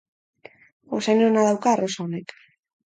[1.01, 2.39] Usain ona dauka arrosa honek.